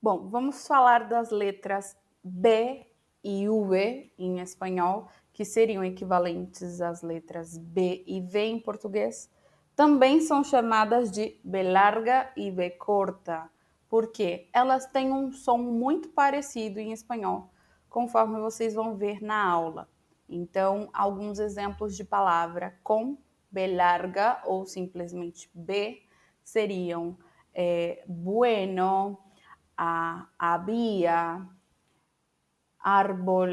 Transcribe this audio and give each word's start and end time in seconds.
Bom, 0.00 0.28
vamos 0.28 0.64
falar 0.64 1.08
das 1.08 1.30
letras 1.30 1.96
B 2.22 2.86
e 3.24 3.48
V 3.48 4.12
em 4.16 4.38
espanhol, 4.38 5.08
que 5.32 5.44
seriam 5.44 5.84
equivalentes 5.84 6.80
às 6.80 7.02
letras 7.02 7.58
B 7.58 8.04
e 8.06 8.20
V 8.20 8.38
em 8.44 8.60
português. 8.60 9.28
Também 9.74 10.20
são 10.20 10.44
chamadas 10.44 11.10
de 11.10 11.40
B 11.42 11.64
larga 11.64 12.32
e 12.36 12.48
B 12.48 12.70
corta, 12.70 13.50
porque 13.88 14.48
elas 14.52 14.86
têm 14.86 15.10
um 15.10 15.32
som 15.32 15.58
muito 15.58 16.10
parecido 16.10 16.78
em 16.78 16.92
espanhol, 16.92 17.50
conforme 17.90 18.38
vocês 18.38 18.74
vão 18.74 18.94
ver 18.94 19.20
na 19.20 19.50
aula. 19.50 19.88
Então, 20.28 20.90
alguns 20.92 21.40
exemplos 21.40 21.96
de 21.96 22.04
palavra 22.04 22.78
com 22.84 23.18
B 23.50 23.66
larga 23.66 24.40
ou 24.46 24.64
simplesmente 24.64 25.50
B 25.52 26.02
seriam 26.44 27.18
é, 27.52 28.04
bueno, 28.06 29.18
a, 29.78 30.26
havia, 30.36 31.46
árbol 32.80 33.48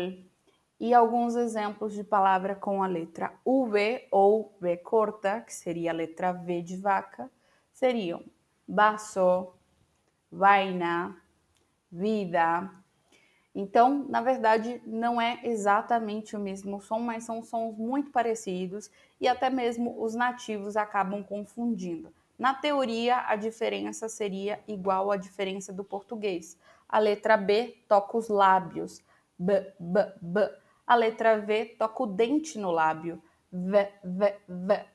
e 0.79 0.93
alguns 0.93 1.35
exemplos 1.35 1.93
de 1.93 2.03
palavra 2.03 2.55
com 2.55 2.81
a 2.81 2.87
letra 2.87 3.31
V 3.45 4.07
ou 4.11 4.57
V 4.59 4.77
corta, 4.77 5.41
que 5.41 5.53
seria 5.53 5.91
a 5.91 5.93
letra 5.93 6.33
V 6.33 6.63
de 6.63 6.77
vaca, 6.77 7.31
seriam 7.71 8.23
baço, 8.67 9.53
vaina, 10.31 11.15
vida. 11.91 12.71
Então, 13.53 14.05
na 14.09 14.21
verdade, 14.21 14.81
não 14.85 15.21
é 15.21 15.39
exatamente 15.43 16.35
o 16.35 16.39
mesmo 16.39 16.81
som, 16.81 16.99
mas 16.99 17.23
são 17.23 17.41
sons 17.43 17.77
muito 17.77 18.11
parecidos 18.11 18.89
e 19.21 19.27
até 19.27 19.49
mesmo 19.49 20.03
os 20.03 20.15
nativos 20.15 20.75
acabam 20.75 21.23
confundindo. 21.23 22.11
Na 22.37 22.53
teoria, 22.53 23.25
a 23.27 23.35
diferença 23.35 24.09
seria 24.09 24.59
igual 24.67 25.11
à 25.11 25.17
diferença 25.17 25.71
do 25.71 25.83
português. 25.83 26.57
A 26.87 26.99
letra 26.99 27.37
B 27.37 27.77
toca 27.87 28.17
os 28.17 28.27
lábios, 28.27 29.01
b, 29.37 29.73
b, 29.79 30.13
b. 30.21 30.51
A 30.85 30.95
letra 30.95 31.39
V 31.39 31.75
toca 31.79 32.03
o 32.03 32.05
dente 32.05 32.59
no 32.59 32.71
lábio, 32.71 33.21
v, 33.51 33.89
v, 34.03 34.35
v. 34.47 34.85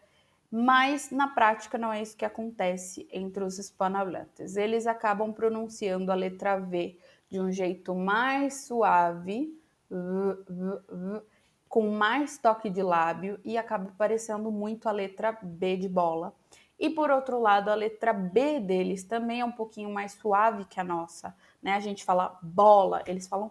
Mas 0.50 1.10
na 1.10 1.28
prática 1.28 1.78
não 1.78 1.92
é 1.92 2.02
isso 2.02 2.16
que 2.16 2.24
acontece 2.24 3.08
entre 3.12 3.42
os 3.42 3.58
hispanohablantes. 3.58 4.56
Eles 4.56 4.86
acabam 4.86 5.32
pronunciando 5.32 6.12
a 6.12 6.14
letra 6.14 6.58
V 6.58 6.98
de 7.28 7.40
um 7.40 7.50
jeito 7.50 7.94
mais 7.94 8.66
suave, 8.66 9.56
v, 9.88 10.34
v, 10.48 10.80
v, 10.88 11.22
com 11.68 11.90
mais 11.90 12.36
toque 12.36 12.68
de 12.68 12.82
lábio 12.82 13.38
e 13.44 13.56
acaba 13.56 13.92
parecendo 13.96 14.50
muito 14.50 14.88
a 14.88 14.92
letra 14.92 15.38
B 15.40 15.76
de 15.76 15.88
bola. 15.88 16.34
E 16.80 16.88
por 16.88 17.10
outro 17.10 17.38
lado, 17.38 17.70
a 17.70 17.74
letra 17.74 18.10
B 18.10 18.58
deles 18.58 19.04
também 19.04 19.40
é 19.40 19.44
um 19.44 19.52
pouquinho 19.52 19.90
mais 19.90 20.12
suave 20.12 20.64
que 20.64 20.80
a 20.80 20.84
nossa, 20.84 21.36
né? 21.62 21.74
A 21.74 21.80
gente 21.80 22.02
fala 22.02 22.38
bola, 22.42 23.02
eles 23.06 23.28
falam 23.28 23.50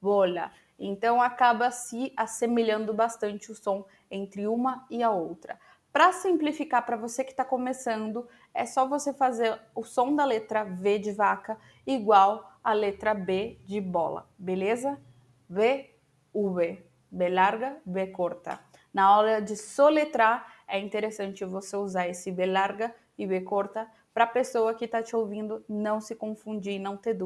bolha. 0.00 0.52
Então 0.78 1.20
acaba 1.20 1.72
se 1.72 2.12
assemelhando 2.16 2.94
bastante 2.94 3.50
o 3.50 3.54
som 3.56 3.84
entre 4.08 4.46
uma 4.46 4.86
e 4.88 5.02
a 5.02 5.10
outra. 5.10 5.58
Para 5.92 6.12
simplificar 6.12 6.86
para 6.86 6.96
você 6.96 7.24
que 7.24 7.32
está 7.32 7.44
começando, 7.44 8.28
é 8.54 8.64
só 8.64 8.86
você 8.86 9.12
fazer 9.12 9.60
o 9.74 9.82
som 9.82 10.14
da 10.14 10.24
letra 10.24 10.62
V 10.62 11.00
de 11.00 11.10
vaca 11.10 11.58
igual 11.84 12.52
à 12.62 12.72
letra 12.72 13.12
B 13.12 13.58
de 13.64 13.80
bola, 13.80 14.28
beleza? 14.38 15.00
V, 15.48 15.90
V, 16.32 16.86
B 17.10 17.28
larga, 17.28 17.80
B 17.84 18.06
corta. 18.06 18.60
Na 18.94 19.16
hora 19.16 19.40
de 19.40 19.56
soletrar, 19.56 20.57
é 20.68 20.78
interessante 20.78 21.44
você 21.44 21.76
usar 21.76 22.08
esse 22.08 22.30
B 22.30 22.46
larga 22.46 22.94
e 23.16 23.26
B 23.26 23.40
corta 23.40 23.88
para 24.12 24.24
a 24.24 24.28
pessoa 24.28 24.74
que 24.74 24.84
está 24.84 25.02
te 25.02 25.16
ouvindo 25.16 25.64
não 25.68 26.00
se 26.00 26.14
confundir, 26.14 26.78
não 26.78 26.96
ter 26.96 27.14
dúvida. 27.14 27.16